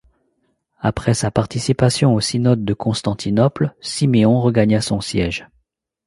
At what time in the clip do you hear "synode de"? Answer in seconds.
2.21-2.73